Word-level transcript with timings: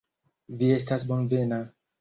Vi 0.61 0.71
estas 0.77 1.07
bonvena. 1.13 1.65